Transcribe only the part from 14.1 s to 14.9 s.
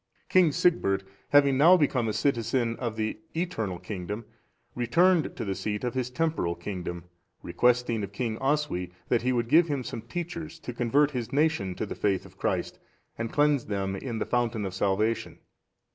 the fountain of